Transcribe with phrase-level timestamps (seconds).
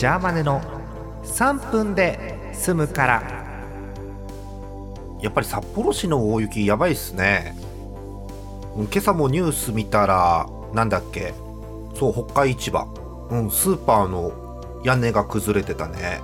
[0.00, 0.62] ジャーマネの
[1.24, 3.22] 3分で済むから。
[5.20, 7.54] やっぱり札幌市の大雪やばいっすね。
[8.76, 11.34] うん今朝もニュース見たらなんだっけ。
[11.94, 12.88] そう北海市場、
[13.30, 16.22] うん、スーパーの屋根が崩れてたね。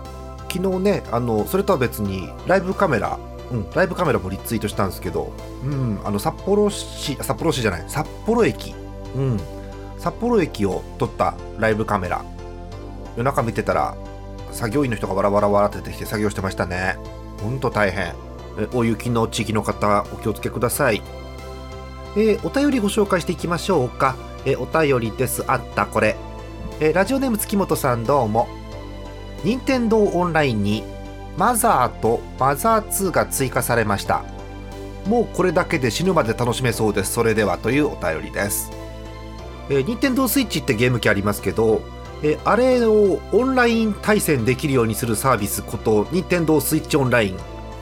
[0.51, 3.19] 昨日ねあのそれとは別にライブカメラ。
[3.51, 7.85] うん、ライブカメラもリツイートしたんですけど、うん、あの札幌市札幌市じゃない。
[7.89, 8.75] 札幌駅、
[9.15, 9.41] うん、
[9.99, 12.25] 札幌駅を撮ったライブカメラ。
[13.17, 13.97] 夜中見てたら
[14.53, 16.97] 作業員の人がわらわらわらって出てきて作業してましたね。
[17.43, 18.15] ほんと大変。
[18.73, 21.03] 大雪の地域の方お気をつけください。
[22.17, 24.17] えーお便りご紹介していきましょうか、
[24.47, 25.45] えーお便りです。
[25.47, 26.17] あったこれ、
[26.81, 28.49] えーラジオネーム月本さんどうも。
[29.45, 30.83] 任天堂オンラインに
[31.37, 34.25] マザーとマザー2が追加されました。
[35.07, 37.13] もうこれだけで死ぬまで楽しめそうです。
[37.13, 38.73] それではというお便りです。
[39.69, 41.83] えー、任天堂スイッチってゲーム機ありますけど、
[42.23, 47.37] えあれをオンライン対戦できるようにするサービスこと任天堂スイッチオンライン、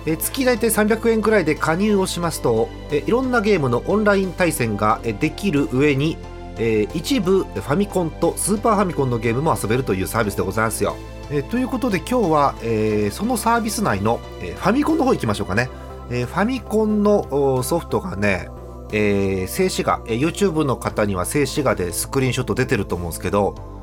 [0.06, 6.16] えー月大体300円くらいで加入をしますと、えいろんなゲームのオンライン対戦ができる上に、
[6.58, 10.96] え一部ファミコンとスーパーファミコンのゲームも遊べるというサービスでございますよ、
[11.30, 15.70] えということで今日は、えそのサービス内の、えファミコンの方行きましょうかね、
[16.10, 18.48] えファミコンのソフトがね
[18.92, 23.73] えー静止画、えー YouTube の方には静止画でスクリーンショット出てると思うんですけど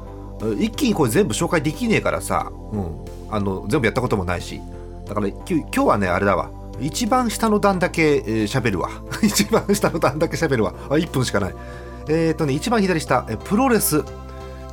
[0.59, 4.61] 一気にこれ全部紹介できねえからさ、うん、あの全部やったこともないし。
[5.05, 6.51] だから今日はねあれだわ。
[6.79, 8.89] 一番下の段だけ喋、えーるわ。
[9.21, 10.73] 一番下の段だけ喋るわ。
[10.89, 11.55] あ1分しかない。
[12.07, 14.03] えっ、とね一番左下、えプロレス。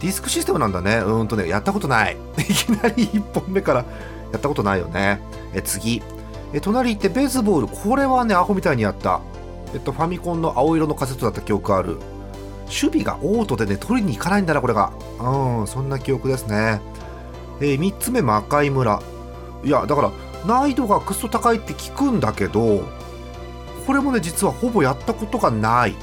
[0.01, 0.99] ディスクシステムなんだね。
[0.99, 2.17] うんとねやったことない。
[2.39, 3.85] いきなり1本目から
[4.33, 5.21] やったことないよね。
[5.53, 6.03] え次。
[6.53, 7.69] え隣行ってベースボール。
[7.69, 9.21] これはねアホみたいにやった。
[9.75, 11.99] えっと、ファミコンの青色のカセットだった記憶ある。
[12.69, 14.93] 守備がオートでね取りに行かないんだなこれが。
[15.21, 16.81] うんそんな記憶ですね。
[17.61, 19.03] えー、3つ目魔界村。
[19.65, 20.13] いやだから
[20.47, 22.85] 難易度がクソ高いって聞くんだけど
[23.87, 25.95] これもね実はほぼやったことがない。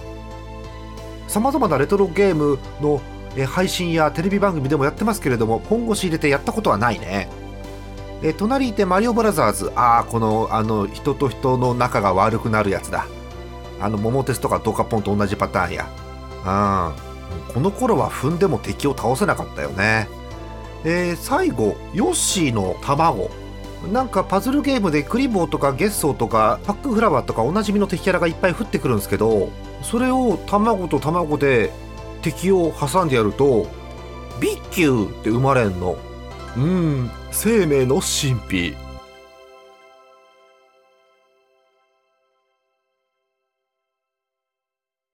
[1.28, 3.02] さまざまなレトロゲームの
[3.48, 7.30] 配信やテレビ番組でもやってますけれども本腰入れてやったことはないね。
[8.24, 9.72] え隣いてマリオブラザーズ。
[9.76, 13.06] ああこのあの人と人の仲が悪くなるやつだ。
[13.82, 16.05] あの桃鉄とかドカポンと同じパターンや。
[16.46, 16.94] うん。
[17.54, 20.08] この頃は踏んでも敵を倒せなかったよね。
[20.84, 23.30] えー最後ヨッシーの卵。
[23.92, 29.50] なんかパズルゲームでクリボーとかゲッソーとかパックフラワーとかおなじみの敵キャラがいっぱい降ってくるんですけど
[29.84, 31.72] それを卵と卵で
[32.24, 33.68] 敵を挟んでやると
[34.42, 35.98] ビッキューって生まれんの。
[36.58, 38.85] うん生命の神秘。